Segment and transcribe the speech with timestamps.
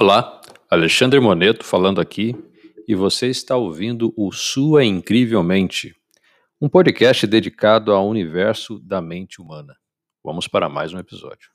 [0.00, 2.34] Olá, Alexandre Moneto falando aqui
[2.88, 5.94] e você está ouvindo o Sua Incrivelmente,
[6.58, 9.76] um podcast dedicado ao universo da mente humana.
[10.24, 11.50] Vamos para mais um episódio.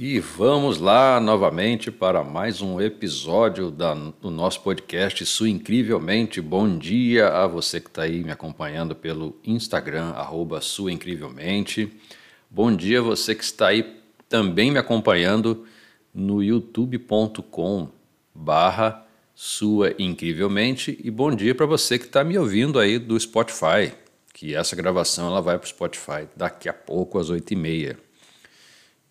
[0.00, 6.40] E vamos lá novamente para mais um episódio da, do nosso podcast Sua Incrivelmente.
[6.40, 11.92] Bom dia a você que está aí me acompanhando pelo Instagram, arroba Sua Incrivelmente.
[12.48, 15.66] Bom dia a você que está aí também me acompanhando
[16.14, 17.88] no youtube.com
[18.32, 20.96] barra Sua Incrivelmente.
[21.02, 23.92] E bom dia para você que está me ouvindo aí do Spotify,
[24.32, 28.07] que essa gravação ela vai para o Spotify daqui a pouco às oito e meia.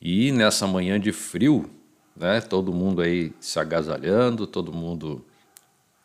[0.01, 1.69] E nessa manhã de frio,
[2.15, 5.25] né, todo mundo aí se agasalhando, todo mundo,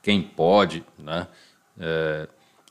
[0.03, 1.27] quem pode, né,
[1.79, 2.29] é,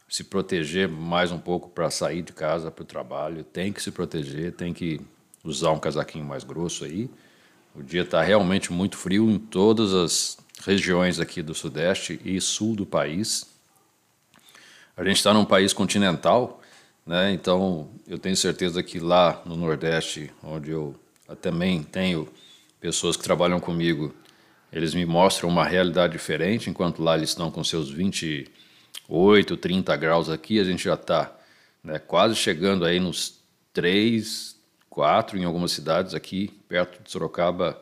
[0.07, 3.91] se proteger mais um pouco para sair de casa para o trabalho, tem que se
[3.91, 4.99] proteger, tem que
[5.43, 7.09] usar um casaquinho mais grosso aí.
[7.73, 12.75] O dia está realmente muito frio em todas as regiões aqui do Sudeste e Sul
[12.75, 13.49] do país.
[14.97, 16.61] A gente está num país continental,
[17.05, 17.31] né?
[17.31, 20.93] então eu tenho certeza que lá no Nordeste, onde eu
[21.31, 22.27] eu também tenho
[22.79, 24.13] pessoas que trabalham comigo,
[24.71, 30.29] eles me mostram uma realidade diferente, enquanto lá eles estão com seus 28, 30 graus
[30.29, 31.33] aqui, a gente já está
[31.81, 33.39] né, quase chegando aí nos
[33.71, 34.57] 3,
[34.89, 37.81] 4 em algumas cidades aqui, perto de Sorocaba,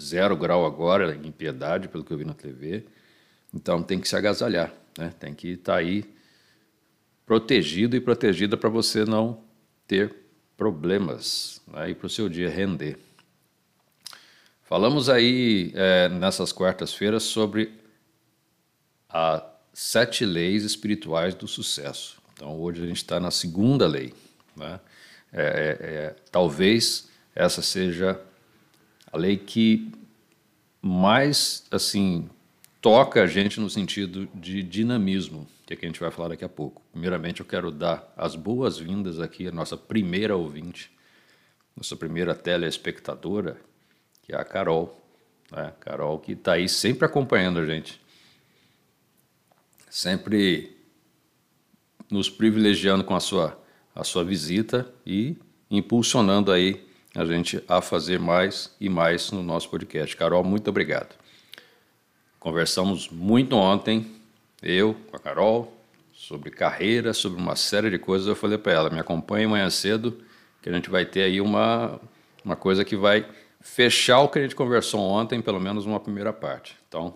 [0.00, 2.86] zero grau agora, em Piedade, pelo que eu vi na TV.
[3.52, 5.12] Então tem que se agasalhar, né?
[5.20, 6.04] tem que estar tá aí
[7.26, 9.42] protegido e protegida para você não
[9.86, 10.19] ter
[10.60, 12.98] problemas né, e para o seu dia render.
[14.64, 17.72] Falamos aí é, nessas quartas-feiras sobre
[19.08, 22.20] as sete leis espirituais do sucesso.
[22.34, 24.12] Então hoje a gente está na segunda lei.
[24.54, 24.78] Né?
[25.32, 28.20] É, é, é, talvez essa seja
[29.10, 29.90] a lei que
[30.82, 32.28] mais assim
[32.80, 36.44] toca a gente no sentido de dinamismo que, é que a gente vai falar daqui
[36.44, 36.82] a pouco.
[36.90, 40.90] Primeiramente, eu quero dar as boas-vindas aqui à nossa primeira ouvinte,
[41.76, 43.56] nossa primeira telespectadora,
[44.20, 45.00] que é a Carol.
[45.48, 45.72] Né?
[45.78, 48.02] Carol, que está aí sempre acompanhando a gente,
[49.88, 50.76] sempre
[52.10, 53.56] nos privilegiando com a sua,
[53.94, 55.36] a sua visita e
[55.70, 60.16] impulsionando aí a gente a fazer mais e mais no nosso podcast.
[60.16, 61.14] Carol, muito obrigado.
[62.40, 64.10] Conversamos muito ontem
[64.62, 65.76] eu com a Carol,
[66.14, 68.26] sobre carreira, sobre uma série de coisas.
[68.26, 70.18] Eu falei para ela: me acompanhe amanhã cedo,
[70.62, 72.00] que a gente vai ter aí uma,
[72.42, 73.28] uma coisa que vai
[73.60, 76.78] fechar o que a gente conversou ontem, pelo menos uma primeira parte.
[76.88, 77.14] Então,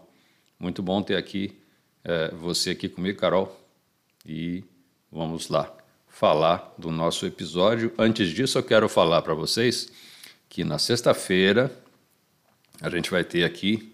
[0.61, 1.59] muito bom ter aqui
[2.05, 3.59] é, você aqui comigo, Carol,
[4.27, 4.63] e
[5.11, 5.73] vamos lá
[6.07, 7.91] falar do nosso episódio.
[7.97, 9.91] Antes disso, eu quero falar para vocês
[10.51, 11.75] que na sexta-feira
[12.83, 13.94] a gente vai ter aqui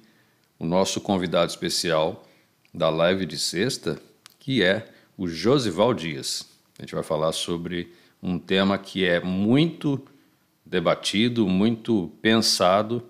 [0.60, 2.28] o nosso convidado especial
[2.72, 3.98] da live de sexta,
[4.38, 6.46] que é o Josival Dias.
[6.78, 10.06] A gente vai falar sobre um tema que é muito
[10.64, 13.02] debatido, muito pensado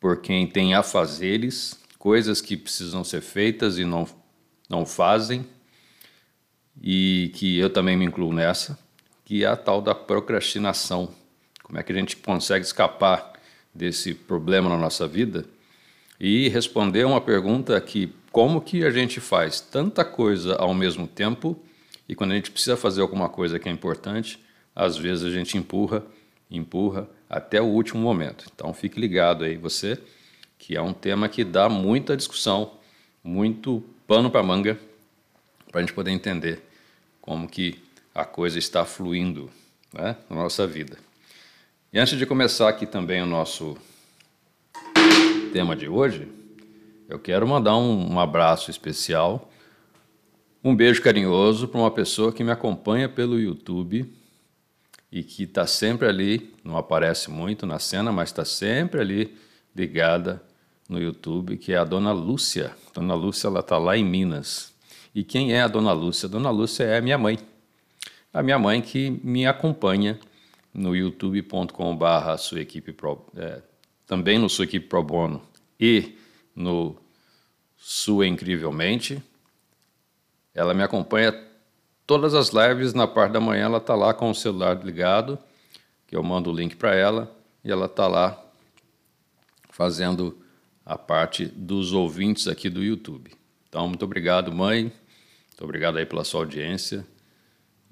[0.00, 4.08] por quem tem afazeres, coisas que precisam ser feitas e não,
[4.70, 5.46] não fazem,
[6.80, 8.78] e que eu também me incluo nessa,
[9.22, 11.14] que é a tal da procrastinação.
[11.62, 13.34] Como é que a gente consegue escapar
[13.74, 15.44] desse problema na nossa vida
[16.20, 21.60] e responder uma pergunta que como que a gente faz tanta coisa ao mesmo tempo
[22.08, 24.42] e quando a gente precisa fazer alguma coisa que é importante,
[24.74, 26.02] às vezes a gente empurra,
[26.50, 28.46] empurra até o último momento.
[28.54, 29.98] Então fique ligado aí você,
[30.58, 32.72] que é um tema que dá muita discussão,
[33.22, 34.78] muito pano para manga,
[35.70, 36.62] para a gente poder entender
[37.20, 37.78] como que
[38.14, 39.50] a coisa está fluindo
[39.92, 40.96] né, na nossa vida.
[41.92, 43.76] E antes de começar aqui também o nosso
[45.48, 46.28] tema de hoje,
[47.08, 49.50] eu quero mandar um, um abraço especial,
[50.62, 54.12] um beijo carinhoso para uma pessoa que me acompanha pelo YouTube
[55.10, 59.36] e que está sempre ali, não aparece muito na cena, mas está sempre ali
[59.74, 60.42] ligada
[60.88, 62.72] no YouTube, que é a Dona Lúcia.
[62.92, 64.74] Dona Lúcia, ela está lá em Minas.
[65.14, 66.28] E quem é a Dona Lúcia?
[66.28, 67.38] Dona Lúcia é a minha mãe.
[68.32, 70.18] A minha mãe que me acompanha
[70.74, 73.62] no youtube.com/barra sua equipe pro, é,
[74.08, 75.42] também no equipe pro bono
[75.78, 76.16] e
[76.56, 76.96] no
[77.76, 79.22] Sua Incrivelmente.
[80.54, 81.32] Ela me acompanha
[82.06, 85.38] todas as lives, na parte da manhã ela está lá com o celular ligado,
[86.06, 87.30] que eu mando o link para ela
[87.62, 88.42] e ela está lá
[89.68, 90.36] fazendo
[90.84, 93.30] a parte dos ouvintes aqui do YouTube.
[93.68, 94.84] Então, muito obrigado, mãe.
[94.84, 97.06] Muito obrigado aí pela sua audiência.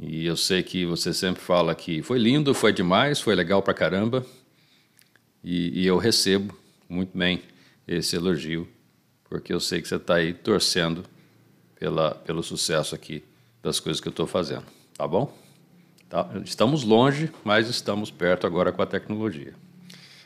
[0.01, 3.75] E eu sei que você sempre fala que foi lindo, foi demais, foi legal pra
[3.75, 4.25] caramba.
[5.47, 6.59] E, e eu recebo
[6.89, 7.41] muito bem
[7.87, 8.67] esse elogio,
[9.31, 11.05] porque eu sei que você está aí torcendo
[11.79, 13.23] pela, pelo sucesso aqui
[13.63, 14.65] das coisas que eu estou fazendo.
[14.99, 15.33] Tá bom?
[16.09, 16.29] Tá?
[16.45, 19.55] Estamos longe, mas estamos perto agora com a tecnologia.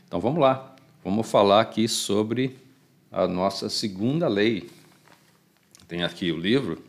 [0.08, 0.74] Então vamos lá.
[1.04, 2.56] Vamos falar aqui sobre
[3.12, 4.70] a nossa segunda lei.
[5.86, 6.82] Tem aqui o livro,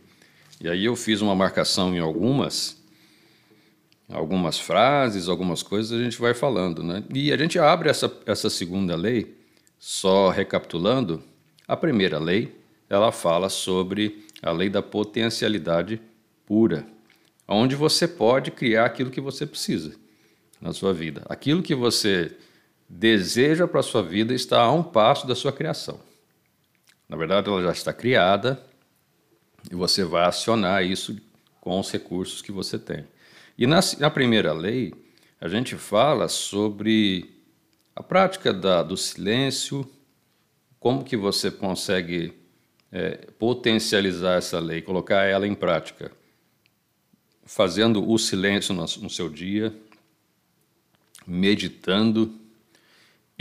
[0.61, 2.80] e aí eu fiz uma marcação em algumas,
[4.11, 6.83] algumas frases, algumas coisas, a gente vai falando.
[6.83, 7.03] Né?
[7.13, 9.37] E a gente abre essa, essa segunda lei,
[9.79, 11.23] só recapitulando,
[11.67, 12.55] a primeira lei,
[12.89, 16.01] ela fala sobre a lei da potencialidade
[16.45, 16.85] pura,
[17.47, 19.95] onde você pode criar aquilo que você precisa
[20.59, 21.23] na sua vida.
[21.29, 22.35] Aquilo que você
[22.87, 25.99] deseja para a sua vida está a um passo da sua criação.
[27.07, 28.61] Na verdade, ela já está criada
[29.71, 31.17] e você vai acionar isso
[31.59, 33.05] com os recursos que você tem.
[33.57, 34.93] E na, na primeira lei,
[35.39, 37.41] a gente fala sobre
[37.95, 39.89] a prática da, do silêncio,
[40.79, 42.33] como que você consegue
[42.91, 46.11] é, potencializar essa lei, colocar ela em prática,
[47.43, 49.73] fazendo o silêncio no, no seu dia,
[51.27, 52.41] meditando,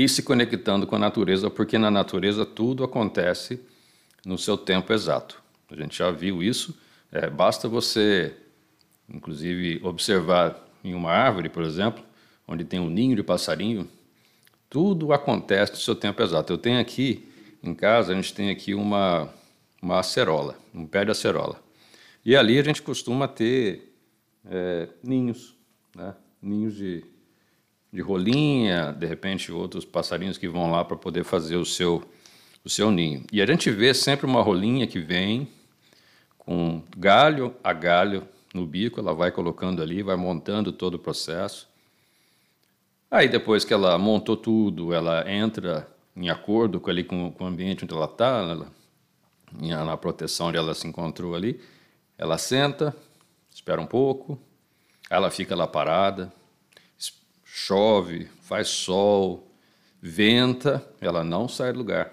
[0.01, 3.61] e se conectando com a natureza, porque na natureza tudo acontece
[4.25, 5.43] no seu tempo exato.
[5.71, 6.75] A gente já viu isso.
[7.13, 8.35] É, basta você,
[9.13, 12.03] inclusive, observar em uma árvore, por exemplo,
[12.47, 13.89] onde tem um ninho de passarinho,
[14.69, 16.53] tudo acontece no seu tempo exato.
[16.53, 17.29] Eu tenho aqui
[17.63, 19.29] em casa, a gente tem aqui uma,
[19.83, 21.61] uma acerola, um pé de acerola.
[22.25, 23.95] E ali a gente costuma ter
[24.45, 25.55] é, ninhos,
[25.95, 26.15] né?
[26.43, 27.05] ninhos de
[27.93, 32.03] de rolinha, de repente outros passarinhos que vão lá para poder fazer o seu,
[32.65, 33.25] o seu ninho.
[33.33, 35.49] E a gente vê sempre uma rolinha que vem
[36.39, 41.69] com galho a galho no bico, ela vai colocando ali, vai montando todo o processo.
[43.11, 47.47] Aí depois que ela montou tudo, ela entra em acordo com, ali, com, com o
[47.47, 48.57] ambiente onde ela está,
[49.53, 51.61] na proteção onde ela se encontrou ali,
[52.17, 52.95] ela senta,
[53.53, 54.39] espera um pouco,
[55.09, 56.33] ela fica lá parada,
[57.45, 59.51] chove, faz sol,
[60.01, 62.13] venta, ela não sai do lugar.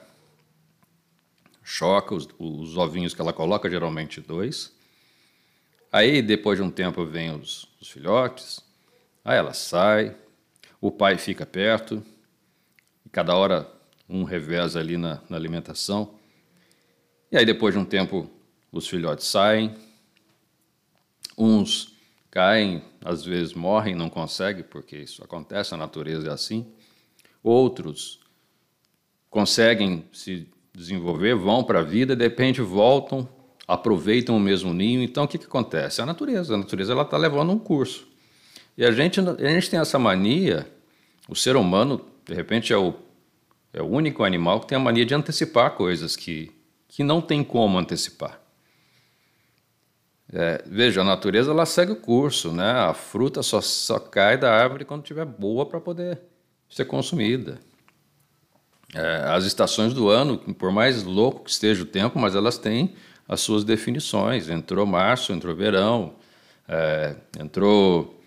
[1.64, 4.74] Choca os, os ovinhos que ela coloca, geralmente dois.
[5.92, 8.62] Aí, depois de um tempo, vem os, os filhotes.
[9.24, 10.16] Aí ela sai,
[10.82, 12.04] o pai fica perto,
[13.06, 13.70] e cada hora
[14.08, 16.16] um reveza ali na, na alimentação.
[17.32, 18.30] E aí, depois de um tempo,
[18.72, 19.76] os filhotes saem,
[21.38, 21.96] uns
[22.30, 26.72] caem, às vezes morrem, não conseguem, porque isso acontece, a natureza é assim.
[27.44, 28.20] Outros
[29.30, 33.28] conseguem se desenvolver, vão para a vida, de repente voltam,
[33.68, 35.02] aproveitam o mesmo ninho.
[35.02, 36.02] Então, o que, que acontece?
[36.02, 38.08] A natureza, a natureza ela está levando um curso.
[38.78, 40.72] E a gente, a gente tem essa mania,
[41.28, 42.94] o ser humano, de repente, é o,
[43.74, 46.52] é o único animal que tem a mania de antecipar coisas que,
[46.88, 48.40] que não tem como antecipar.
[50.32, 52.72] É, veja, a natureza ela segue o curso, né?
[52.72, 56.20] A fruta só, só cai da árvore quando estiver boa para poder
[56.70, 57.60] ser consumida.
[58.94, 62.94] É, as estações do ano, por mais louco que esteja o tempo, mas elas têm
[63.28, 64.50] as suas definições.
[64.50, 66.16] Entrou março, entrou verão,
[66.68, 68.20] é, entrou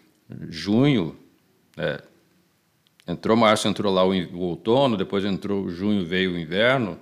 [0.48, 1.16] junho,
[1.76, 2.02] é,
[3.06, 6.98] entrou março, entrou lá o, o outono, depois entrou junho, veio o inverno,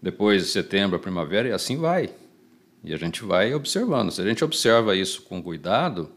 [0.00, 2.10] depois setembro, a primavera, e assim vai.
[2.84, 4.10] E a gente vai observando.
[4.10, 6.10] Se a gente observa isso com cuidado,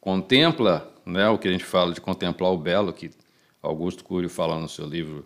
[0.00, 3.10] contempla né, o que a gente fala de contemplar o belo, que
[3.62, 5.24] Augusto Curio fala no seu livro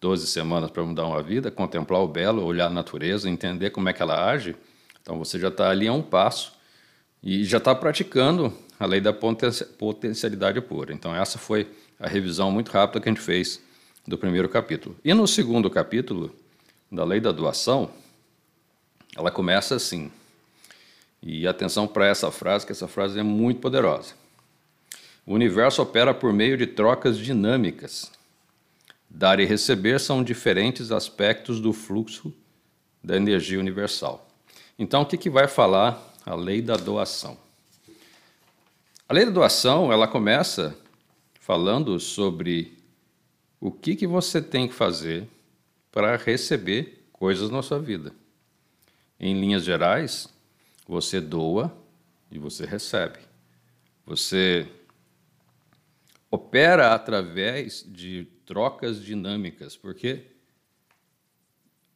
[0.00, 3.92] Doze Semanas para Mudar uma Vida, contemplar o belo, olhar a natureza, entender como é
[3.92, 4.54] que ela age.
[5.02, 6.52] Então você já está ali a um passo
[7.22, 10.92] e já está praticando a lei da potencialidade pura.
[10.92, 13.60] Então essa foi a revisão muito rápida que a gente fez
[14.06, 14.96] do primeiro capítulo.
[15.04, 16.34] E no segundo capítulo,
[16.90, 17.90] da lei da doação,
[19.16, 20.10] ela começa assim.
[21.20, 24.14] E atenção para essa frase, que essa frase é muito poderosa.
[25.26, 28.12] O universo opera por meio de trocas dinâmicas.
[29.10, 32.32] Dar e receber são diferentes aspectos do fluxo
[33.02, 34.28] da energia universal.
[34.78, 37.38] Então, o que, que vai falar a lei da doação?
[39.08, 40.76] A lei da doação ela começa
[41.40, 42.76] falando sobre
[43.60, 45.26] o que, que você tem que fazer
[45.90, 48.12] para receber coisas na sua vida.
[49.18, 50.28] Em linhas gerais,
[50.86, 51.74] você doa
[52.30, 53.18] e você recebe.
[54.06, 54.68] Você
[56.30, 60.26] opera através de trocas dinâmicas, porque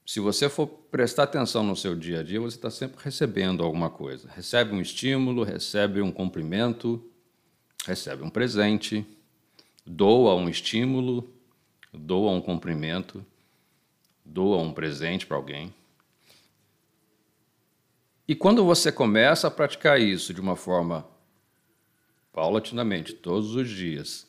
[0.05, 3.89] se você for prestar atenção no seu dia a dia, você está sempre recebendo alguma
[3.89, 4.29] coisa.
[4.35, 7.03] Recebe um estímulo, recebe um cumprimento,
[7.87, 9.07] recebe um presente,
[9.87, 11.33] doa um estímulo,
[11.93, 13.25] doa um cumprimento,
[14.25, 15.73] doa um presente para alguém.
[18.27, 21.07] E quando você começa a praticar isso de uma forma
[22.33, 24.27] paulatinamente, todos os dias,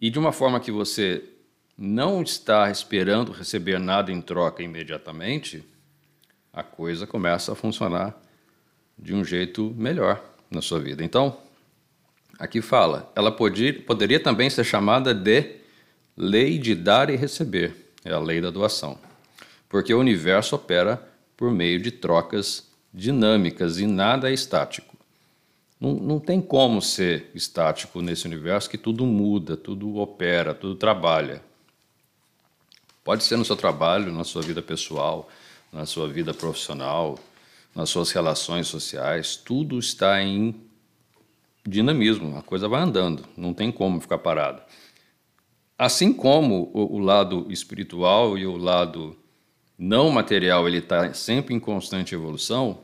[0.00, 1.22] e de uma forma que você
[1.76, 5.62] não está esperando receber nada em troca imediatamente,
[6.52, 8.20] a coisa começa a funcionar
[8.98, 11.04] de um jeito melhor na sua vida.
[11.04, 11.36] Então,
[12.38, 15.56] aqui fala, ela podia, poderia também ser chamada de
[16.16, 18.98] lei de dar e receber, é a lei da doação,
[19.68, 21.02] porque o universo opera
[21.36, 24.96] por meio de trocas dinâmicas e nada é estático.
[25.80, 31.42] Não, não tem como ser estático nesse universo que tudo muda, tudo opera, tudo trabalha.
[33.02, 35.28] Pode ser no seu trabalho, na sua vida pessoal,
[35.72, 37.18] na sua vida profissional,
[37.74, 40.54] nas suas relações sociais, tudo está em
[41.66, 44.62] dinamismo, a coisa vai andando, não tem como ficar parado.
[45.78, 49.16] Assim como o, o lado espiritual e o lado
[49.78, 52.80] não material ele está sempre em constante evolução,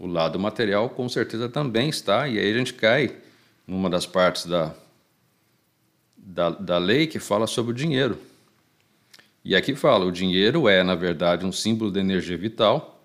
[0.00, 3.14] o lado material com certeza também está, e aí a gente cai
[3.66, 4.74] numa das partes da,
[6.16, 8.18] da, da lei que fala sobre o dinheiro.
[9.44, 12.96] E aqui fala: o dinheiro é, na verdade, um símbolo de energia vital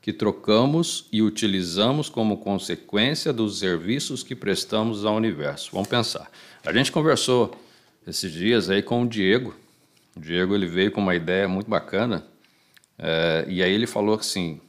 [0.00, 5.70] que trocamos e utilizamos como consequência dos serviços que prestamos ao universo.
[5.72, 6.30] Vamos pensar.
[6.64, 7.54] A gente conversou
[8.06, 9.54] esses dias aí com o Diego.
[10.16, 12.24] O Diego ele veio com uma ideia muito bacana
[12.98, 14.60] é, e aí ele falou assim: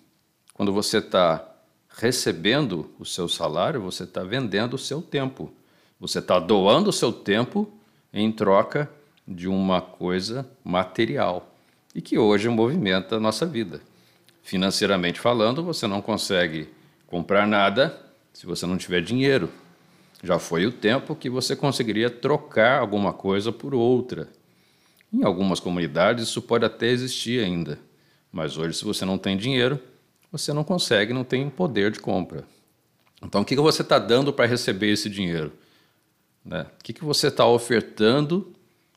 [0.53, 1.48] quando você está
[1.97, 5.51] recebendo o seu salário, você está vendendo o seu tempo.
[5.99, 7.71] Você está doando o seu tempo
[8.13, 8.89] em troca
[9.27, 11.53] de uma coisa material
[11.93, 13.81] e que hoje movimenta a nossa vida.
[14.41, 16.69] Financeiramente falando, você não consegue
[17.05, 17.99] comprar nada
[18.33, 19.49] se você não tiver dinheiro.
[20.23, 24.29] Já foi o tempo que você conseguiria trocar alguma coisa por outra.
[25.11, 27.79] Em algumas comunidades isso pode até existir ainda,
[28.31, 29.79] mas hoje, se você não tem dinheiro,
[30.31, 32.45] você não consegue, não tem poder de compra.
[33.21, 35.51] Então, o que você está dando para receber esse dinheiro?
[36.43, 36.65] Né?
[36.79, 38.53] O que você está ofertando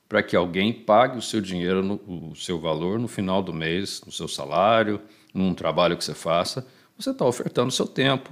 [0.08, 1.94] para que alguém pague o seu dinheiro, no,
[2.30, 5.00] o seu valor no final do mês, no seu salário,
[5.32, 6.66] num trabalho que você faça,
[6.98, 8.30] você está ofertando o seu tempo,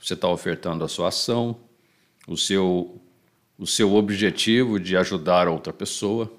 [0.00, 1.56] você está ofertando a sua ação,
[2.26, 3.00] o seu,
[3.56, 6.30] o seu objetivo de ajudar outra pessoa.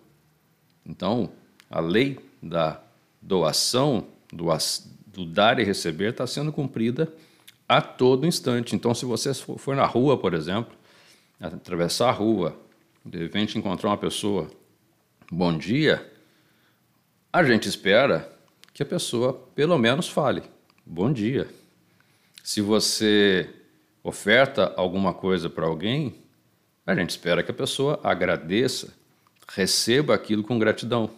[0.85, 1.31] Então,
[1.69, 2.81] a lei da
[3.21, 4.51] doação, do,
[5.13, 7.13] do dar e receber, está sendo cumprida
[7.69, 8.75] a todo instante.
[8.75, 10.75] Então, se você for na rua, por exemplo,
[11.39, 12.59] atravessar a rua,
[13.05, 14.49] de repente encontrar uma pessoa
[15.31, 16.11] bom dia,
[17.31, 18.29] a gente espera
[18.73, 20.43] que a pessoa pelo menos fale
[20.85, 21.47] bom dia.
[22.43, 23.49] Se você
[24.03, 26.15] oferta alguma coisa para alguém,
[26.85, 28.93] a gente espera que a pessoa agradeça,
[29.47, 31.09] receba aquilo com gratidão.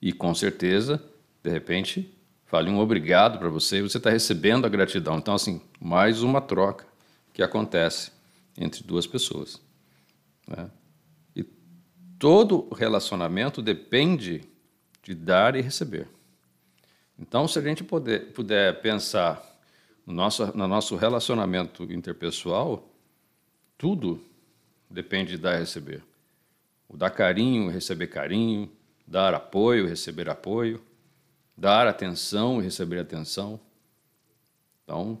[0.00, 1.00] E com certeza,
[1.42, 2.12] de repente,
[2.52, 5.16] fale um obrigado para você e você está recebendo a gratidão.
[5.16, 6.86] Então, assim, mais uma troca
[7.32, 8.12] que acontece
[8.58, 9.58] entre duas pessoas.
[10.46, 10.68] Né?
[12.18, 14.42] todo relacionamento depende
[15.02, 16.06] de dar e receber.
[17.18, 19.42] Então, se a gente puder, puder pensar
[20.06, 22.86] no nosso, no nosso relacionamento interpessoal,
[23.78, 24.22] tudo
[24.90, 26.04] depende de dar e receber.
[26.86, 28.70] O dar carinho, receber carinho,
[29.06, 30.80] dar apoio, receber apoio,
[31.62, 33.60] dar atenção e receber atenção.
[34.82, 35.16] Então,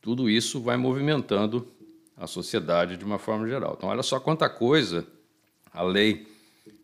[0.00, 1.70] tudo isso vai movimentando
[2.16, 3.74] a sociedade de uma forma geral.
[3.76, 5.06] Então, olha só quanta coisa
[5.70, 6.26] a lei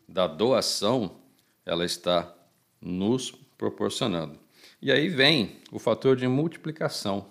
[0.06, 1.16] da doação,
[1.64, 2.30] ela está
[2.78, 4.38] nos proporcionando.
[4.82, 7.24] E aí vem o fator de multiplicação.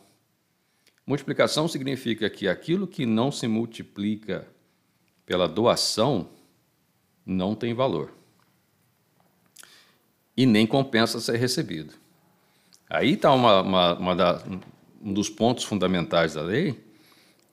[1.05, 4.47] Multiplicação significa que aquilo que não se multiplica
[5.23, 6.31] pela doação
[7.23, 8.11] não tem valor.
[10.37, 11.93] E nem compensa ser recebido.
[12.89, 16.79] Aí está um dos pontos fundamentais da lei,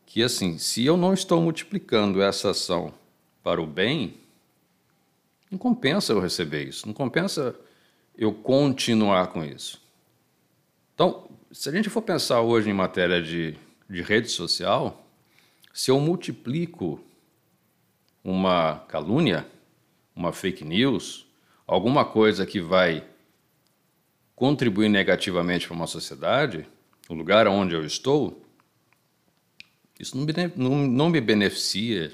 [0.06, 2.94] que assim, se eu não estou multiplicando essa ação
[3.42, 4.14] para o bem,
[5.50, 7.56] não compensa eu receber isso, não compensa
[8.16, 9.82] eu continuar com isso.
[10.94, 13.56] Então, se a gente for pensar hoje em matéria de,
[13.88, 15.04] de rede social,
[15.72, 17.00] se eu multiplico
[18.22, 19.46] uma calúnia,
[20.14, 21.26] uma fake news,
[21.66, 23.06] alguma coisa que vai
[24.34, 26.66] contribuir negativamente para uma sociedade,
[27.08, 28.42] o lugar onde eu estou,
[29.98, 32.12] isso não me, não, não me beneficia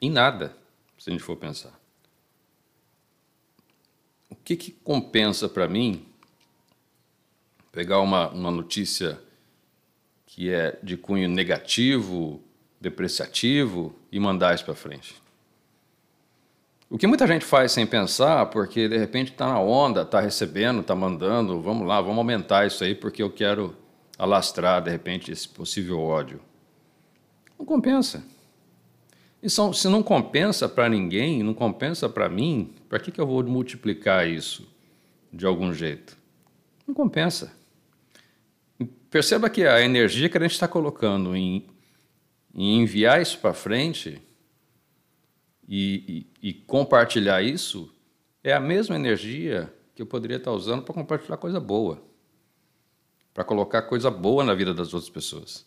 [0.00, 0.56] em nada,
[0.98, 1.78] se a gente for pensar.
[4.28, 6.04] O que, que compensa para mim
[7.70, 9.20] pegar uma, uma notícia
[10.26, 12.42] que é de cunho negativo,
[12.80, 15.14] depreciativo e mandar isso para frente?
[16.88, 20.80] O que muita gente faz sem pensar, porque de repente está na onda, está recebendo,
[20.80, 23.76] está mandando, vamos lá, vamos aumentar isso aí porque eu quero
[24.16, 26.40] alastrar de repente esse possível ódio.
[27.58, 28.24] Não compensa.
[29.42, 33.26] E são, se não compensa para ninguém, não compensa para mim, para que, que eu
[33.26, 34.66] vou multiplicar isso
[35.32, 36.16] de algum jeito?
[36.86, 37.52] Não compensa.
[39.10, 41.66] Perceba que a energia que a gente está colocando em,
[42.54, 44.22] em enviar isso para frente
[45.68, 47.92] e, e, compartilhar isso
[48.42, 52.00] é a mesma energia que eu poderia estar usando para compartilhar coisa boa,
[53.34, 55.66] para colocar coisa boa na vida das outras pessoas.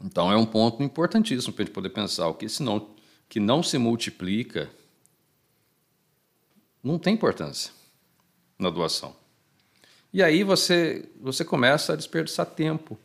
[0.00, 2.94] Então é um ponto importantíssimo para a gente poder pensar o que senão
[3.28, 4.70] que não se multiplica
[6.82, 7.72] não tem importância
[8.58, 9.16] na doação.
[10.12, 12.98] E aí você você começa a desperdiçar tempo,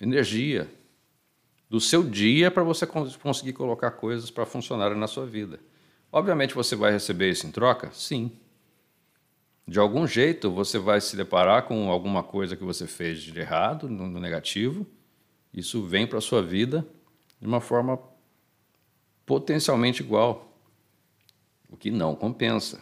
[0.00, 0.70] energia,
[1.70, 5.60] do seu dia para você conseguir colocar coisas para funcionarem na sua vida.
[6.10, 7.92] Obviamente você vai receber isso em troca?
[7.92, 8.32] Sim.
[9.66, 13.88] De algum jeito você vai se deparar com alguma coisa que você fez de errado,
[13.88, 14.84] no negativo.
[15.54, 16.84] Isso vem para a sua vida
[17.40, 18.00] de uma forma
[19.24, 20.52] potencialmente igual,
[21.68, 22.80] o que não compensa.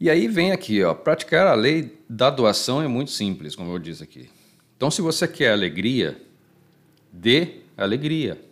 [0.00, 3.78] E aí vem aqui, ó, praticar a lei da doação é muito simples, como eu
[3.78, 4.30] disse aqui.
[4.82, 6.20] Então, se você quer alegria,
[7.12, 8.44] dê alegria.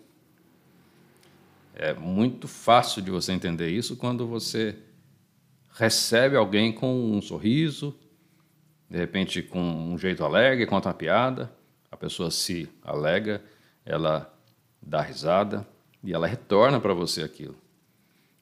[1.75, 4.79] É muito fácil de você entender isso quando você
[5.73, 7.93] recebe alguém com um sorriso,
[8.89, 11.53] de repente com um jeito alegre, conta uma piada,
[11.91, 13.43] a pessoa se alega,
[13.85, 14.33] ela
[14.81, 15.67] dá risada
[16.01, 17.57] e ela retorna para você aquilo.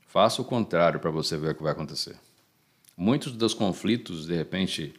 [0.07, 2.17] Faça o contrário para você ver o que vai acontecer.
[2.95, 4.95] Muitos dos conflitos, de repente,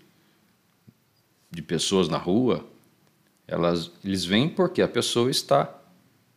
[1.52, 2.67] de pessoas na rua,
[3.49, 5.75] elas, eles vêm porque a pessoa está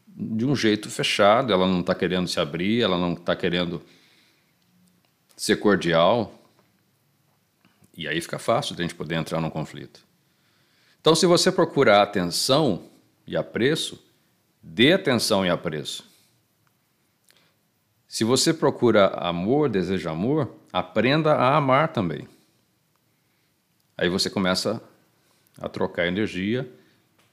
[0.07, 3.83] de um jeito fechado, ela não está querendo se abrir, ela não está querendo
[5.37, 6.35] ser cordial.
[7.97, 10.01] E aí fica fácil de a gente poder entrar num conflito.
[11.01, 12.85] Então, se você procurar atenção
[13.27, 14.03] e apreço,
[14.63, 16.05] dê atenção e apreço.
[18.09, 22.27] Se você procura amor, deseja amor, aprenda a amar também.
[23.97, 24.83] Aí você começa
[25.61, 26.71] a trocar energia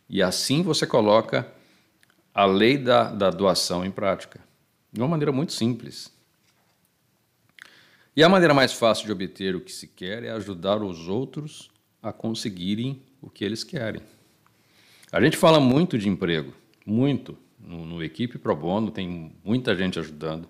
[0.10, 1.52] e assim você coloca
[2.34, 4.40] a lei da, da doação em prática.
[4.92, 6.12] De uma maneira muito simples.
[8.16, 11.70] E a maneira mais fácil de obter o que se quer é ajudar os outros
[12.02, 14.02] a conseguirem o que eles querem.
[15.12, 16.54] A gente fala muito de emprego,
[16.86, 17.38] muito.
[17.60, 20.50] No, no Equipe Pro Bono tem muita gente ajudando.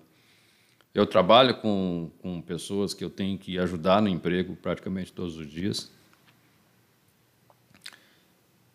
[0.94, 5.48] Eu trabalho com, com pessoas que eu tenho que ajudar no emprego praticamente todos os
[5.48, 5.92] dias.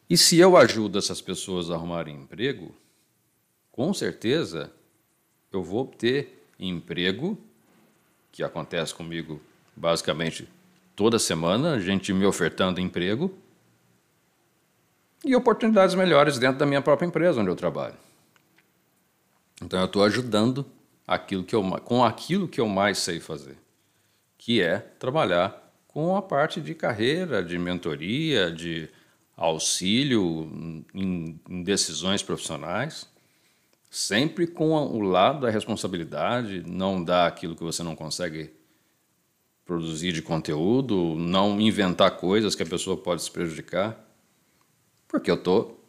[0.10, 2.74] E se eu ajudo essas pessoas a arrumarem emprego,
[3.72, 4.72] com certeza
[5.52, 7.38] eu vou obter emprego,
[8.32, 9.42] que acontece comigo
[9.76, 10.48] basicamente
[10.96, 13.34] toda semana, gente me ofertando emprego,
[15.24, 17.96] e oportunidades melhores dentro da minha própria empresa onde eu trabalho.
[19.62, 20.66] Então eu estou ajudando
[21.08, 23.58] aquilo que eu, com aquilo que eu mais sei fazer,
[24.38, 28.88] que é trabalhar com a parte de carreira, de mentoria, de
[29.36, 30.50] auxílio
[30.94, 33.08] em, em decisões profissionais,
[33.90, 38.52] sempre com o lado da responsabilidade, não dar aquilo que você não consegue
[39.66, 44.00] produzir de conteúdo, não inventar coisas que a pessoa pode se prejudicar,
[45.08, 45.84] porque eu estou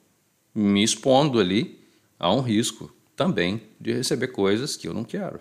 [0.54, 1.78] me expondo ali
[2.18, 5.40] a um risco também de receber coisas que eu não quero.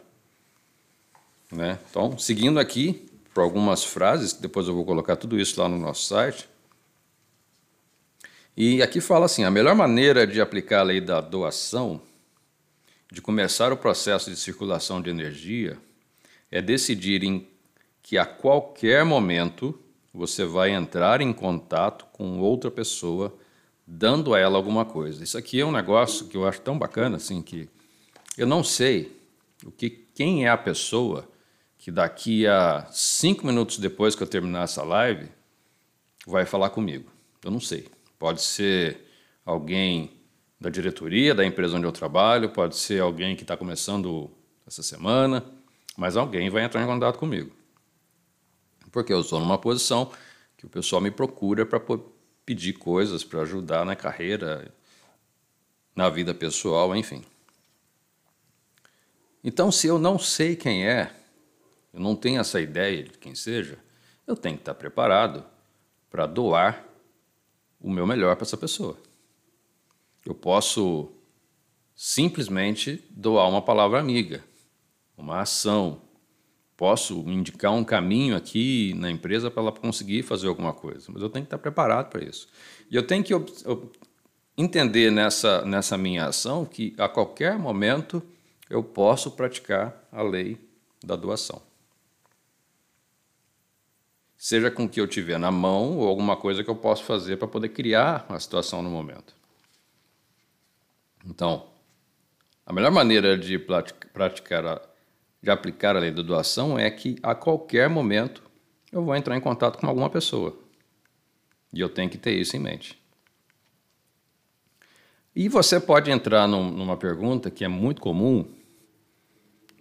[1.51, 1.79] Né?
[1.89, 6.05] Então, seguindo aqui por algumas frases, depois eu vou colocar tudo isso lá no nosso
[6.05, 6.49] site,
[8.57, 12.01] e aqui fala assim: a melhor maneira de aplicar a lei da doação,
[13.11, 15.77] de começar o processo de circulação de energia,
[16.51, 17.47] é decidir em
[18.01, 19.77] que a qualquer momento
[20.13, 23.35] você vai entrar em contato com outra pessoa,
[23.85, 25.23] dando a ela alguma coisa.
[25.23, 27.67] Isso aqui é um negócio que eu acho tão bacana assim que
[28.37, 29.15] eu não sei
[29.65, 31.27] o que quem é a pessoa
[31.77, 35.27] que daqui a cinco minutos depois que eu terminar essa live
[36.25, 37.09] vai falar comigo.
[37.43, 37.87] Eu não sei.
[38.17, 39.01] Pode ser
[39.45, 40.15] alguém
[40.59, 44.31] da diretoria da empresa onde eu trabalho, pode ser alguém que está começando
[44.65, 45.45] essa semana,
[45.97, 47.55] mas alguém vai entrar em contato comigo.
[48.91, 50.11] Porque eu estou numa posição
[50.57, 51.81] que o pessoal me procura para
[52.45, 54.73] pedir coisas, para ajudar na carreira,
[55.95, 57.23] na vida pessoal, enfim.
[59.43, 61.13] Então, se eu não sei quem é,
[61.93, 63.77] eu não tenho essa ideia de quem seja,
[64.25, 65.45] eu tenho que estar preparado
[66.09, 66.84] para doar
[67.85, 68.97] o meu melhor para essa pessoa.
[70.25, 71.07] Eu posso
[71.95, 74.43] simplesmente doar uma palavra amiga,
[75.15, 76.01] uma ação.
[76.75, 81.29] Posso indicar um caminho aqui na empresa para ela conseguir fazer alguma coisa, mas eu
[81.29, 82.47] tenho que estar preparado para isso.
[82.89, 83.33] E eu tenho que
[84.57, 88.21] entender nessa, nessa minha ação que a qualquer momento
[88.67, 90.57] eu posso praticar a lei
[91.03, 91.61] da doação.
[94.45, 97.35] Seja com o que eu tiver na mão ou alguma coisa que eu possa fazer
[97.35, 99.33] para poder criar a situação no momento.
[101.25, 101.65] Então,
[102.63, 104.81] a melhor maneira de praticar, a,
[105.41, 108.43] de aplicar a lei da doação é que a qualquer momento
[108.91, 110.55] eu vou entrar em contato com alguma pessoa.
[111.73, 113.01] E eu tenho que ter isso em mente.
[115.35, 118.45] E você pode entrar num, numa pergunta que é muito comum,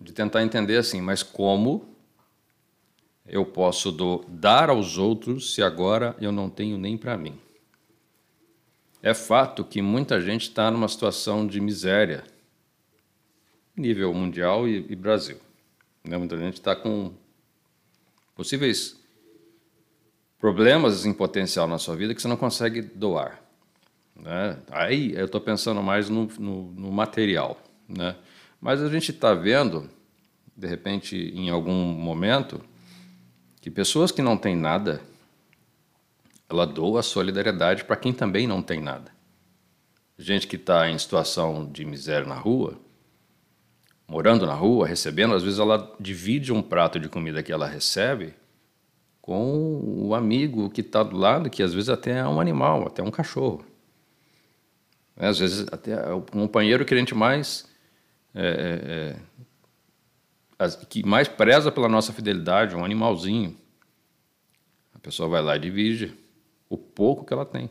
[0.00, 1.93] de tentar entender assim, mas como
[3.26, 7.38] eu posso do, dar aos outros se agora eu não tenho nem para mim?
[9.02, 12.24] É fato que muita gente está numa situação de miséria,
[13.76, 15.38] nível mundial e, e Brasil.
[16.02, 16.16] Né?
[16.16, 17.12] Muita gente está com
[18.34, 18.98] possíveis
[20.38, 23.42] problemas em potencial na sua vida que você não consegue doar.
[24.16, 24.58] Né?
[24.70, 27.60] Aí eu estou pensando mais no, no, no material.
[27.88, 28.14] Né?
[28.60, 29.88] Mas a gente está vendo,
[30.56, 32.60] de repente, em algum momento,
[33.64, 35.00] que pessoas que não têm nada,
[36.50, 39.10] ela doa solidariedade para quem também não tem nada.
[40.18, 42.78] Gente que está em situação de miséria na rua,
[44.06, 48.34] morando na rua, recebendo, às vezes ela divide um prato de comida que ela recebe
[49.22, 53.02] com o amigo que está do lado, que às vezes até é um animal, até
[53.02, 53.64] um cachorro.
[55.16, 55.26] Né?
[55.26, 57.66] Às vezes até é o companheiro que a gente mais
[58.34, 59.44] é, é,
[60.68, 63.56] que mais preza pela nossa fidelidade, um animalzinho.
[64.94, 66.14] A pessoa vai lá e divide
[66.68, 67.70] o pouco que ela tem.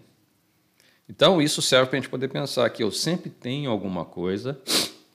[1.08, 4.60] Então isso serve para a gente poder pensar que eu sempre tenho alguma coisa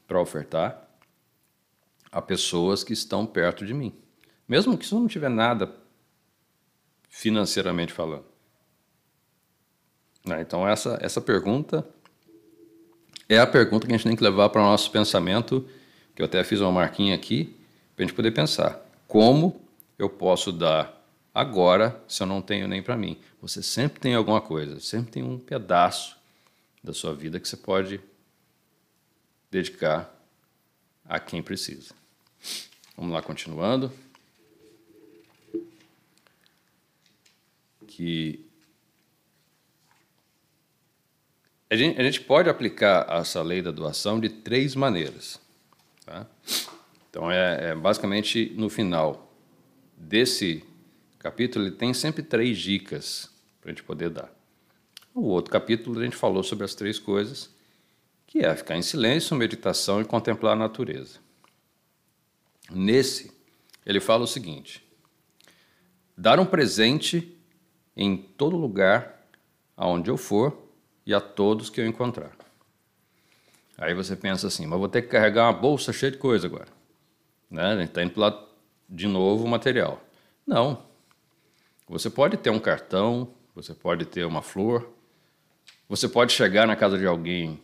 [0.07, 0.89] para ofertar
[2.11, 3.95] a pessoas que estão perto de mim,
[4.47, 5.71] mesmo que isso não tiver nada
[7.09, 8.25] financeiramente falando.
[10.25, 10.41] Né?
[10.41, 11.87] Então essa essa pergunta
[13.29, 15.67] é a pergunta que a gente tem que levar para o nosso pensamento,
[16.15, 17.58] que eu até fiz uma marquinha aqui,
[18.03, 18.81] a gente poder pensar.
[19.07, 19.61] Como
[19.99, 23.19] eu posso dar agora se eu não tenho nem para mim?
[23.41, 26.17] Você sempre tem alguma coisa, sempre tem um pedaço
[26.83, 28.01] da sua vida que você pode
[29.51, 30.15] dedicar
[31.05, 31.95] a quem precisa.
[32.97, 33.93] Vamos lá, continuando.
[37.87, 38.49] Que
[41.71, 45.39] A gente, a gente, pode aplicar essa lei da doação de três maneiras.
[46.05, 46.27] Tá?
[47.11, 49.33] Então, é, é, basicamente no final
[49.97, 50.65] desse
[51.19, 54.31] capítulo, ele tem sempre três dicas para a gente poder dar.
[55.15, 57.51] O outro capítulo, a gente falou sobre as três coisas,
[58.27, 61.19] que é ficar em silêncio, meditação e contemplar a natureza.
[62.71, 63.33] Nesse,
[63.85, 64.87] ele fala o seguinte:
[66.17, 67.37] dar um presente
[67.97, 69.27] em todo lugar
[69.77, 70.57] aonde eu for
[71.07, 72.37] e a todos que eu encontrar.
[73.77, 76.78] Aí você pensa assim, mas vou ter que carregar uma bolsa cheia de coisa agora.
[77.51, 77.65] Né?
[77.65, 78.49] A gente está indo
[78.89, 80.03] de novo o material.
[80.47, 80.83] Não.
[81.89, 84.89] Você pode ter um cartão, você pode ter uma flor,
[85.89, 87.61] você pode chegar na casa de alguém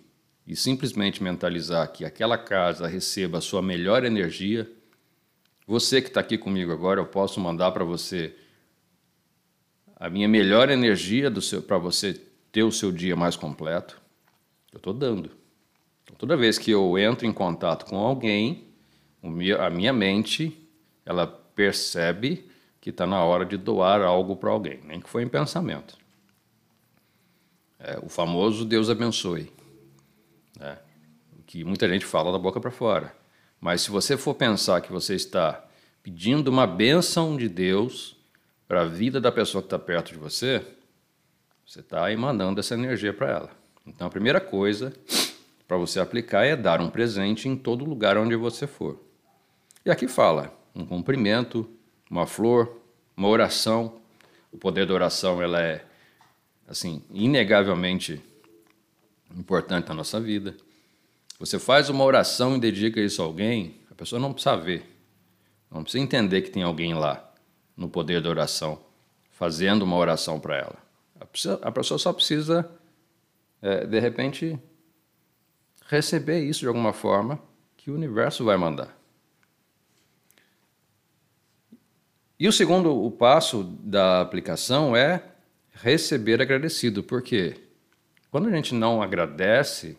[0.46, 4.70] e simplesmente mentalizar que aquela casa receba a sua melhor energia.
[5.66, 8.34] Você que está aqui comigo agora, eu posso mandar para você
[9.96, 11.32] a minha melhor energia
[11.66, 12.14] para você
[12.52, 14.00] ter o seu dia mais completo,
[14.72, 15.30] eu estou dando.
[16.02, 18.68] Então, toda vez que eu entro em contato com alguém,
[19.58, 20.56] a minha mente
[21.04, 22.48] ela percebe
[22.80, 25.96] que está na hora de doar algo para alguém, nem que foi em pensamento.
[27.78, 29.52] É, o famoso Deus abençoe,
[30.58, 30.78] né?
[31.46, 33.14] que muita gente fala da boca para fora.
[33.60, 35.64] Mas se você for pensar que você está
[36.02, 38.16] pedindo uma bênção de Deus
[38.66, 40.62] para a vida da pessoa que está perto de você,
[41.66, 43.50] você está emanando essa energia para ela.
[43.86, 44.92] Então, a primeira coisa
[45.66, 49.03] para você aplicar é dar um presente em todo lugar onde você for.
[49.84, 51.68] E aqui fala um cumprimento,
[52.10, 52.80] uma flor,
[53.16, 54.00] uma oração.
[54.50, 55.84] O poder da oração ela é
[56.66, 58.22] assim inegavelmente
[59.36, 60.56] importante na nossa vida.
[61.38, 64.88] Você faz uma oração e dedica isso a alguém, a pessoa não precisa ver,
[65.70, 67.32] não precisa entender que tem alguém lá
[67.76, 68.80] no poder da oração
[69.32, 70.78] fazendo uma oração para ela.
[71.62, 72.70] A pessoa só precisa,
[73.60, 74.58] é, de repente,
[75.86, 77.38] receber isso de alguma forma
[77.76, 78.96] que o universo vai mandar.
[82.44, 85.22] E o segundo o passo da aplicação é
[85.72, 87.54] receber agradecido, porque
[88.30, 89.96] quando a gente não agradece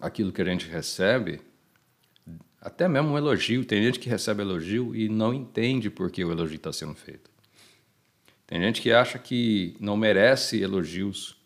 [0.00, 1.42] aquilo que a gente recebe,
[2.58, 6.32] até mesmo um elogio, tem gente que recebe elogio e não entende por que o
[6.32, 7.30] elogio está sendo feito.
[8.46, 11.36] Tem gente que acha que não merece elogios,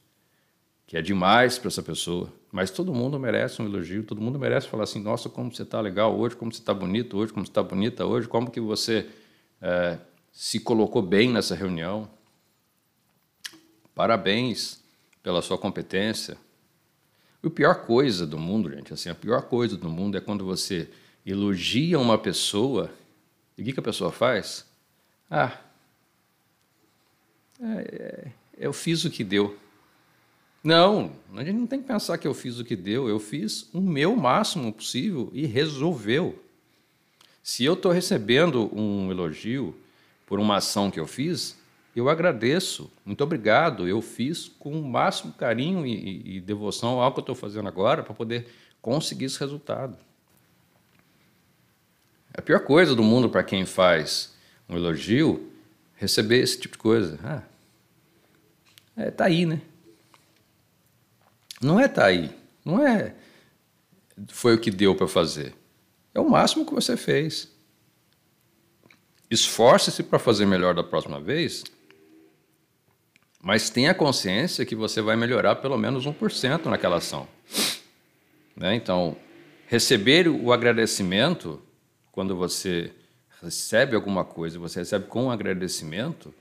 [0.86, 4.68] que é demais para essa pessoa, mas todo mundo merece um elogio, todo mundo merece
[4.68, 7.50] falar assim: nossa, como você está legal hoje, como você está bonito hoje, como você
[7.50, 9.04] está bonita hoje, como que você
[9.60, 9.98] é,
[10.32, 12.08] se colocou bem nessa reunião.
[13.94, 14.82] Parabéns
[15.22, 16.36] pela sua competência.
[17.42, 20.44] E a pior coisa do mundo, gente, assim, a pior coisa do mundo é quando
[20.44, 20.88] você
[21.24, 22.90] elogia uma pessoa
[23.56, 24.66] e o que, que a pessoa faz?
[25.30, 25.58] Ah,
[27.60, 29.58] é, é, eu fiz o que deu.
[30.62, 33.68] Não, a gente não tem que pensar que eu fiz o que deu, eu fiz
[33.72, 36.42] o meu máximo possível e resolveu.
[37.46, 39.72] Se eu estou recebendo um elogio
[40.26, 41.56] por uma ação que eu fiz,
[41.94, 43.86] eu agradeço, muito obrigado.
[43.86, 48.02] Eu fiz com o máximo carinho e, e devoção ao que eu estou fazendo agora
[48.02, 48.48] para poder
[48.82, 49.96] conseguir esse resultado.
[52.34, 54.34] A pior coisa do mundo para quem faz
[54.68, 55.48] um elogio
[55.94, 57.16] receber esse tipo de coisa.
[57.22, 57.42] Ah,
[58.96, 59.62] é, tá aí, né?
[61.62, 62.28] Não é tá aí.
[62.64, 63.14] Não é
[64.30, 65.54] foi o que deu para fazer.
[66.16, 67.46] É o máximo que você fez.
[69.30, 71.62] Esforce-se para fazer melhor da próxima vez,
[73.38, 77.28] mas tenha consciência que você vai melhorar pelo menos 1% naquela ação.
[78.56, 78.74] Né?
[78.76, 79.14] Então,
[79.66, 81.60] receber o agradecimento,
[82.10, 82.90] quando você
[83.42, 86.32] recebe alguma coisa, você recebe com agradecimento,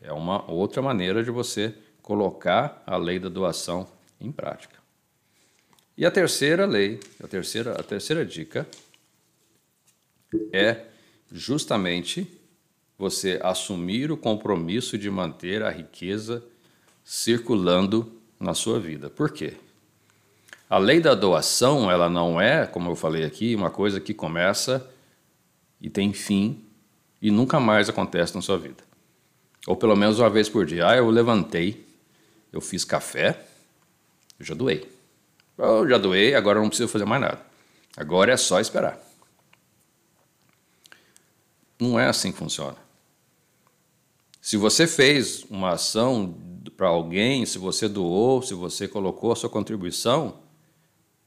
[0.00, 3.88] é uma outra maneira de você colocar a lei da doação
[4.20, 4.78] em prática.
[5.98, 8.64] E a terceira lei, a terceira, a terceira dica
[10.52, 10.84] é
[11.30, 12.26] justamente
[12.98, 16.44] você assumir o compromisso de manter a riqueza
[17.04, 19.10] circulando na sua vida.
[19.10, 19.54] Por quê?
[20.68, 24.88] A lei da doação, ela não é, como eu falei aqui, uma coisa que começa
[25.80, 26.64] e tem fim
[27.20, 28.82] e nunca mais acontece na sua vida.
[29.66, 30.88] Ou pelo menos uma vez por dia.
[30.88, 31.86] Ah, eu levantei,
[32.52, 33.44] eu fiz café,
[34.38, 34.88] eu já doei.
[35.56, 37.40] Eu já doei, agora não preciso fazer mais nada.
[37.96, 38.98] Agora é só esperar.
[41.78, 42.76] Não é assim que funciona.
[44.40, 46.36] Se você fez uma ação
[46.76, 50.40] para alguém, se você doou, se você colocou a sua contribuição,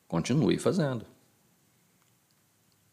[0.07, 1.05] continue fazendo.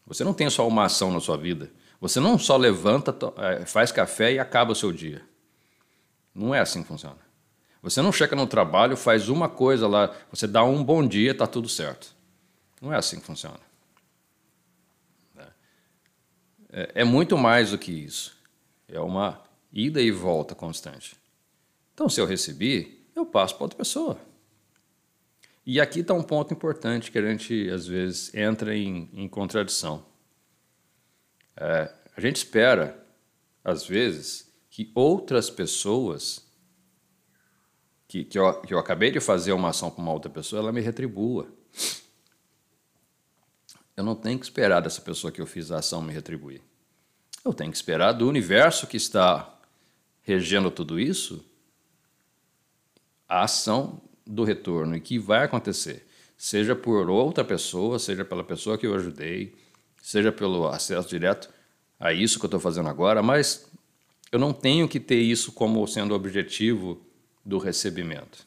[0.07, 1.71] Você não tem só uma ação na sua vida.
[1.99, 5.21] Você não só levanta, é, faz café e acaba o seu dia.
[6.33, 7.17] Não é assim que funciona.
[7.81, 11.47] Você não chega no trabalho, faz uma coisa lá, você dá um bom dia, está
[11.47, 12.15] tudo certo.
[12.81, 13.59] Não é assim que funciona.
[16.75, 18.37] É, é muito mais do que isso.
[18.89, 21.15] É uma ida e volta constante.
[21.93, 24.19] Então, se eu recebi, eu passo para outra pessoa.
[25.65, 30.05] E aqui está um ponto importante que a gente, às vezes, entra em, em contradição.
[31.55, 33.01] É, a gente espera,
[33.63, 36.45] às vezes, que outras pessoas,
[38.05, 40.73] que, que, eu, que eu acabei de fazer uma ação para uma outra pessoa, ela
[40.73, 41.47] me retribua.
[43.95, 46.61] Eu não tenho que esperar dessa pessoa que eu fiz a ação me retribuir.
[47.43, 49.57] Eu tenho que esperar do universo que está
[50.21, 51.45] regendo tudo isso
[53.27, 56.05] a ação do retorno e que vai acontecer,
[56.37, 59.55] seja por outra pessoa, seja pela pessoa que eu ajudei,
[60.01, 61.49] seja pelo acesso direto
[61.99, 63.71] a isso que eu estou fazendo agora, mas
[64.31, 67.01] eu não tenho que ter isso como sendo o objetivo
[67.43, 68.43] do recebimento.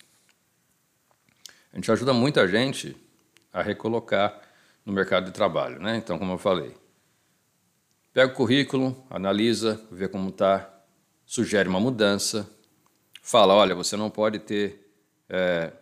[1.73, 2.97] A gente ajuda muita gente
[3.53, 4.48] a recolocar
[4.89, 5.99] no mercado de trabalho, né?
[5.99, 6.75] Então, como eu falei,
[8.11, 10.83] pega o currículo, analisa, vê como está,
[11.27, 12.51] sugere uma mudança,
[13.21, 14.91] fala, olha, você não pode ter
[15.29, 15.75] é,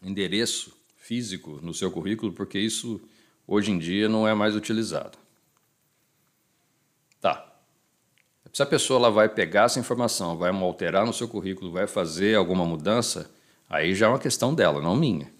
[0.00, 3.00] endereço físico no seu currículo porque isso
[3.44, 5.18] hoje em dia não é mais utilizado.
[7.20, 7.44] Tá.
[8.52, 12.36] Se a pessoa ela vai pegar essa informação, vai alterar no seu currículo, vai fazer
[12.36, 13.28] alguma mudança,
[13.68, 15.35] aí já é uma questão dela, não minha.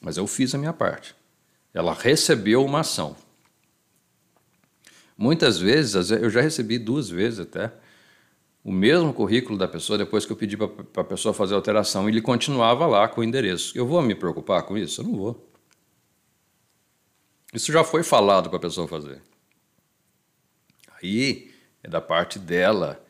[0.00, 1.14] Mas eu fiz a minha parte.
[1.72, 3.16] Ela recebeu uma ação.
[5.16, 7.72] Muitas vezes, eu já recebi duas vezes até,
[8.64, 12.08] o mesmo currículo da pessoa depois que eu pedi para a pessoa fazer a alteração
[12.08, 13.76] ele continuava lá com o endereço.
[13.76, 15.02] Eu vou me preocupar com isso?
[15.02, 15.50] Eu não vou.
[17.52, 19.20] Isso já foi falado para a pessoa fazer.
[21.00, 21.52] Aí
[21.82, 23.04] é da parte dela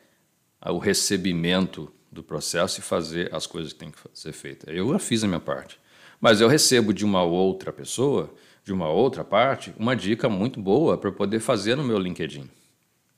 [0.61, 4.75] o recebimento do processo e fazer as coisas que tem que ser feitas.
[4.75, 5.79] Eu já fiz a minha parte.
[6.25, 8.33] Mas eu recebo de uma outra pessoa,
[8.63, 12.49] de uma outra parte, uma dica muito boa para poder fazer no meu LinkedIn.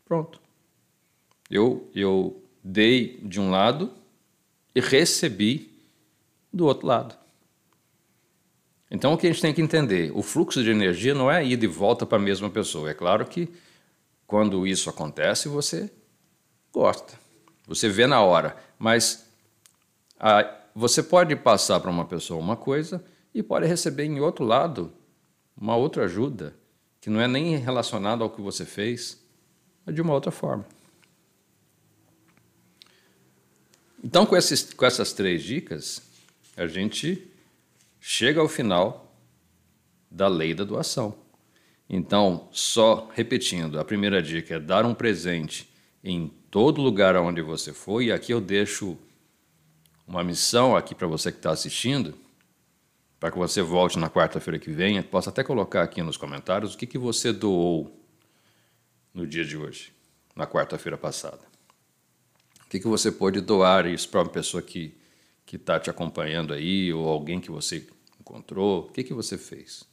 [0.03, 0.41] Pronto.
[1.49, 3.93] Eu, eu dei de um lado
[4.75, 5.71] e recebi
[6.51, 7.15] do outro lado.
[8.91, 10.11] Então, o que a gente tem que entender?
[10.13, 12.89] O fluxo de energia não é ir de volta para a mesma pessoa.
[12.91, 13.47] É claro que
[14.25, 15.89] quando isso acontece, você
[16.73, 17.17] gosta,
[17.65, 19.25] você vê na hora, mas
[20.19, 24.93] a, você pode passar para uma pessoa uma coisa e pode receber em outro lado
[25.59, 26.55] uma outra ajuda
[27.01, 29.19] que não é nem relacionada ao que você fez,
[29.83, 30.67] mas de uma outra forma.
[34.03, 35.99] Então, com, esses, com essas três dicas,
[36.55, 37.27] a gente
[37.99, 39.17] chega ao final
[40.11, 41.17] da lei da doação.
[41.89, 45.67] Então, só repetindo, a primeira dica é dar um presente
[46.03, 48.95] em todo lugar onde você for, e aqui eu deixo
[50.07, 52.17] uma missão aqui para você que está assistindo,
[53.19, 56.77] para que você volte na quarta-feira que vem, posso até colocar aqui nos comentários o
[56.77, 57.99] que, que você doou
[59.13, 59.91] no dia de hoje,
[60.35, 61.41] na quarta-feira passada.
[62.65, 64.95] O que, que você pode doar isso para uma pessoa que
[65.51, 67.85] está te acompanhando aí, ou alguém que você
[68.19, 68.85] encontrou?
[68.85, 69.83] O que, que você fez?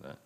[0.00, 0.16] Né?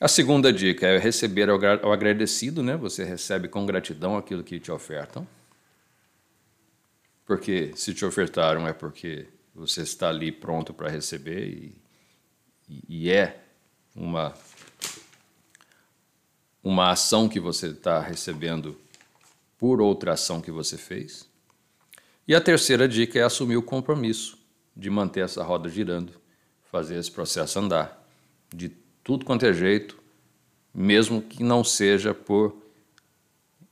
[0.00, 2.76] A segunda dica é receber ao agradecido, né?
[2.76, 5.26] Você recebe com gratidão aquilo que te ofertam.
[7.26, 11.74] Porque se te ofertaram é porque você está ali pronto para receber e,
[12.88, 13.42] e é
[13.94, 14.34] uma
[16.62, 18.78] uma ação que você está recebendo
[19.58, 21.28] por outra ação que você fez.
[22.26, 24.38] E a terceira dica é assumir o compromisso
[24.76, 26.12] de manter essa roda girando,
[26.70, 28.06] fazer esse processo andar,
[28.54, 28.68] de
[29.02, 29.98] tudo quanto é jeito,
[30.72, 32.56] mesmo que não seja por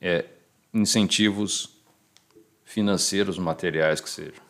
[0.01, 0.27] é,
[0.75, 1.80] incentivos
[2.71, 4.41] financeiros, materiais que sejam.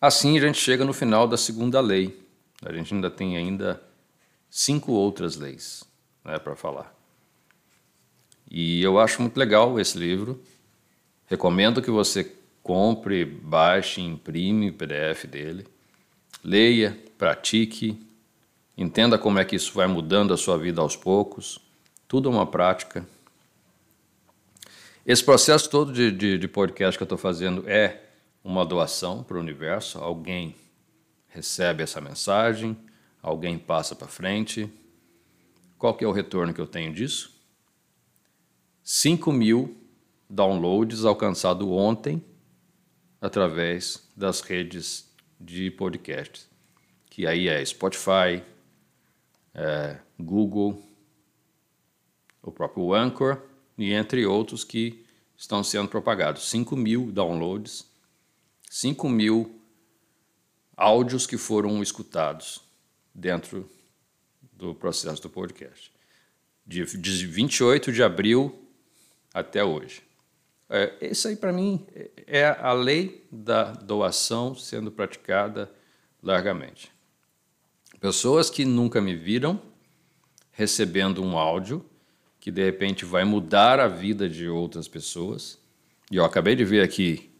[0.00, 2.20] Assim a gente chega no final da segunda lei.
[2.60, 3.80] A gente ainda tem ainda
[4.50, 5.84] cinco outras leis
[6.24, 6.92] né, para falar.
[8.50, 10.42] E eu acho muito legal esse livro.
[11.26, 15.68] Recomendo que você compre, baixe, imprime o PDF dele,
[16.42, 18.04] leia, pratique,
[18.76, 21.60] entenda como é que isso vai mudando a sua vida aos poucos.
[22.08, 23.06] Tudo é uma prática.
[25.06, 28.02] Esse processo todo de, de, de podcast que eu estou fazendo é
[28.42, 29.98] uma doação para o universo.
[29.98, 30.56] Alguém
[31.28, 32.74] recebe essa mensagem,
[33.20, 34.72] alguém passa para frente.
[35.76, 37.38] Qual que é o retorno que eu tenho disso?
[38.82, 39.76] 5 mil
[40.30, 42.24] downloads alcançados ontem
[43.20, 46.48] através das redes de podcast,
[47.10, 48.42] que aí é Spotify,
[49.52, 50.82] é Google,
[52.42, 55.04] o próprio Anchor e entre outros que
[55.36, 56.48] estão sendo propagados.
[56.48, 57.86] 5 mil downloads,
[58.70, 59.60] 5 mil
[60.76, 62.60] áudios que foram escutados
[63.14, 63.68] dentro
[64.52, 65.92] do processo do podcast.
[66.66, 68.58] De, de 28 de abril
[69.32, 70.02] até hoje.
[70.68, 71.86] É, isso aí, para mim,
[72.26, 75.70] é a lei da doação sendo praticada
[76.22, 76.90] largamente.
[78.00, 79.60] Pessoas que nunca me viram
[80.52, 81.84] recebendo um áudio
[82.44, 85.58] que de repente vai mudar a vida de outras pessoas.
[86.10, 87.30] E eu acabei de ver aqui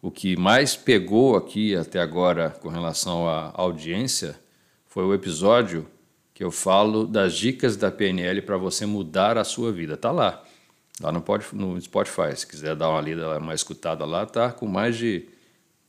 [0.00, 4.38] o que mais pegou aqui até agora com relação à audiência
[4.86, 5.84] foi o episódio
[6.32, 9.96] que eu falo das dicas da PNL para você mudar a sua vida.
[9.96, 10.44] Tá lá.
[11.00, 15.26] Lá no, Spotify, se quiser dar uma lida, uma escutada lá, tá com mais de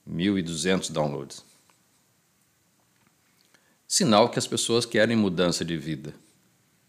[0.09, 1.45] 1.200 downloads.
[3.87, 6.11] Sinal que as pessoas querem mudança de vida.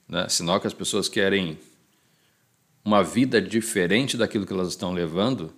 [0.09, 0.29] Né?
[0.29, 1.59] Sinal que as pessoas querem
[2.85, 5.53] uma vida diferente daquilo que elas estão levando,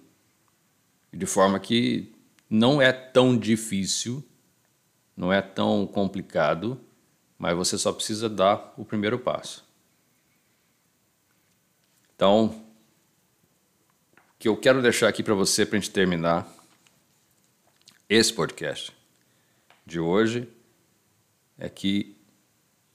[1.13, 2.13] de forma que
[2.49, 4.25] não é tão difícil,
[5.17, 6.81] não é tão complicado,
[7.39, 9.65] mas você só precisa dar o primeiro passo.
[12.17, 12.65] Então,
[14.35, 16.49] o que eu quero deixar aqui para você para a gente terminar
[18.09, 18.93] esse podcast
[19.87, 20.49] de hoje
[21.57, 22.17] é que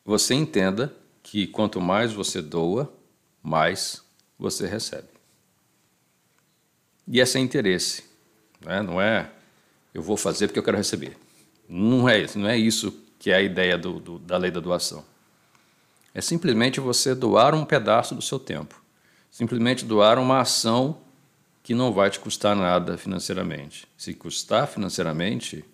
[0.03, 0.93] você entenda
[1.25, 2.93] que quanto mais você doa,
[3.41, 4.03] mais
[4.37, 5.07] você recebe.
[7.07, 8.03] E esse é interesse,
[8.61, 8.81] né?
[8.81, 9.31] não é
[9.93, 11.17] eu vou fazer porque eu quero receber.
[11.67, 14.59] Não é isso, não é isso que é a ideia do, do, da lei da
[14.59, 15.03] doação.
[16.13, 18.85] É simplesmente você doar um pedaço do seu tempo
[19.35, 21.01] simplesmente doar uma ação
[21.61, 23.85] que não vai te custar nada financeiramente.
[23.97, 25.65] Se custar financeiramente,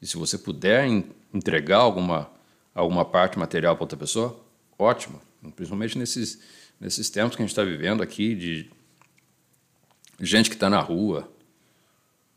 [0.00, 0.86] e se você puder
[1.34, 2.30] entregar alguma,
[2.72, 4.38] alguma parte material para outra pessoa,
[4.78, 5.20] ótimo.
[5.54, 6.40] Principalmente nesses,
[6.80, 8.70] nesses tempos que a gente está vivendo aqui, de
[10.20, 11.30] gente que está na rua,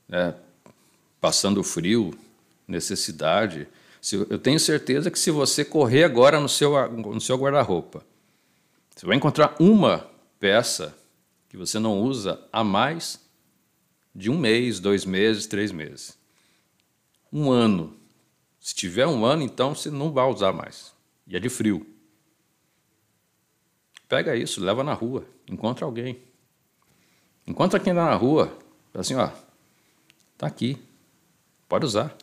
[0.08, 0.36] né,
[1.20, 2.18] passando frio,
[2.68, 3.68] necessidade.
[4.30, 8.04] Eu tenho certeza que se você correr agora no seu, no seu guarda-roupa,
[8.96, 10.10] você vai encontrar uma
[10.40, 10.96] peça
[11.50, 13.20] que você não usa há mais
[14.14, 16.18] de um mês, dois meses, três meses.
[17.32, 17.96] Um ano.
[18.60, 20.94] Se tiver um ano, então você não vai usar mais.
[21.28, 21.86] E é de frio.
[24.10, 26.20] Pega isso, leva na rua, encontra alguém.
[27.46, 28.52] Encontra quem está na rua,
[28.94, 29.30] assim, ó,
[30.36, 30.78] tá aqui,
[31.68, 32.18] pode usar.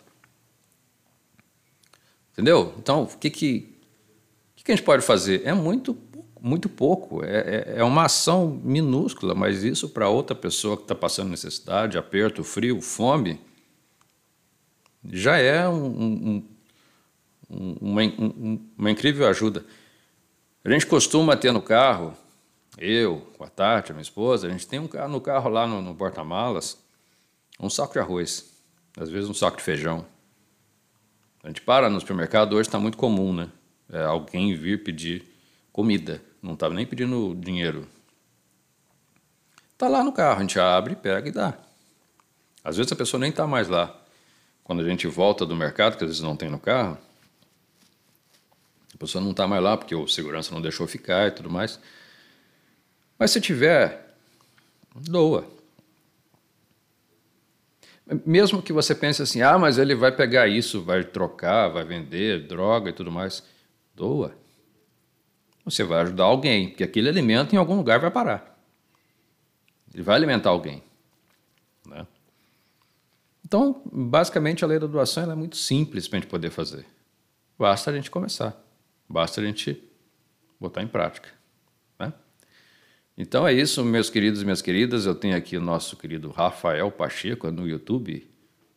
[2.32, 2.74] Entendeu?
[2.78, 3.76] Então, o que, que,
[4.56, 5.42] que a gente pode fazer?
[5.46, 5.96] É muito,
[6.40, 7.24] muito pouco.
[7.24, 11.96] É, é, é uma ação minúscula, mas isso para outra pessoa que está passando necessidade,
[11.96, 13.40] aperto, frio, fome,
[15.08, 16.42] já é um,
[17.48, 18.02] um, uma,
[18.76, 19.64] uma incrível ajuda.
[20.66, 22.12] A gente costuma ter no carro,
[22.76, 25.64] eu, com a Tati, a minha esposa, a gente tem um carro no carro lá
[25.64, 26.76] no, no porta-malas,
[27.60, 28.52] um saco de arroz,
[28.98, 30.04] às vezes um saco de feijão.
[31.44, 33.48] A gente para no supermercado, hoje está muito comum, né?
[33.92, 35.24] É, alguém vir pedir
[35.72, 37.86] comida, não estava nem pedindo dinheiro.
[39.72, 41.54] Está lá no carro, a gente abre, pega e dá.
[42.64, 43.96] Às vezes a pessoa nem está mais lá.
[44.64, 46.98] Quando a gente volta do mercado, que às vezes não tem no carro,
[48.96, 51.78] a pessoa não está mais lá porque o segurança não deixou ficar e tudo mais.
[53.18, 54.16] Mas se tiver,
[54.94, 55.46] doa.
[58.24, 62.46] Mesmo que você pense assim, ah, mas ele vai pegar isso, vai trocar, vai vender
[62.46, 63.42] droga e tudo mais,
[63.94, 64.34] doa.
[65.62, 68.58] Você vai ajudar alguém, porque aquele alimento em algum lugar vai parar.
[69.92, 70.82] Ele vai alimentar alguém.
[71.86, 72.06] Né?
[73.44, 76.86] Então, basicamente, a lei da doação é muito simples para a gente poder fazer.
[77.58, 78.65] Basta a gente começar.
[79.08, 79.82] Basta a gente
[80.58, 81.28] botar em prática.
[81.98, 82.12] Né?
[83.16, 85.06] Então é isso, meus queridos e minhas queridas.
[85.06, 88.28] Eu tenho aqui o nosso querido Rafael Pacheco no YouTube,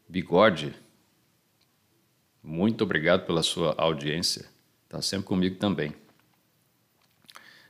[0.08, 0.74] Bigode.
[2.44, 4.46] Muito obrigado pela sua audiência.
[4.86, 5.94] Está sempre comigo também.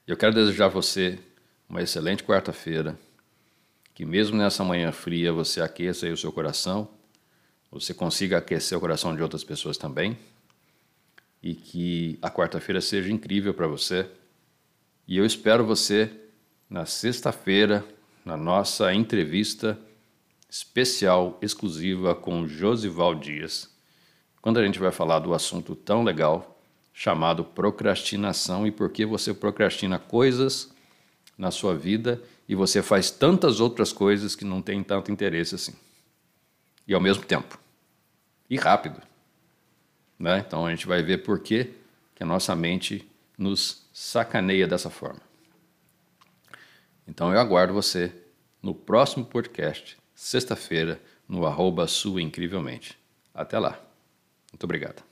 [0.06, 1.20] Eu quero desejar a você
[1.68, 2.98] uma excelente quarta-feira.
[3.94, 6.90] Que mesmo nessa manhã fria você aqueça o seu coração,
[7.70, 10.18] você consiga aquecer o coração de outras pessoas também
[11.42, 14.08] e que a quarta-feira seja incrível para você.
[15.08, 16.12] E eu espero você
[16.70, 17.84] na sexta-feira,
[18.24, 19.80] na nossa entrevista
[20.50, 23.70] especial, exclusiva com Josival Dias,
[24.42, 26.60] quando a gente vai falar do assunto tão legal
[26.94, 30.70] chamado procrastinação e por que você procrastina coisas
[31.38, 35.74] na sua vida e você faz tantas outras coisas que não tem tanto interesse assim.
[36.88, 37.58] E ao mesmo tempo.
[38.50, 39.09] E rápido.
[40.20, 40.44] Né?
[40.46, 41.74] Então a gente vai ver por que,
[42.20, 45.22] a nossa mente nos sacaneia dessa forma.
[47.08, 48.14] Então eu aguardo você
[48.62, 53.00] no próximo podcast, sexta-feira, no arroba sua incrivelmente.
[53.34, 53.80] Até lá.
[54.52, 55.09] Muito obrigado.